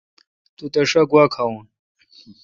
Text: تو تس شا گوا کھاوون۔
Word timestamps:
تو 0.57 0.63
تس 0.73 0.85
شا 0.91 1.01
گوا 1.11 1.23
کھاوون۔ 1.33 1.65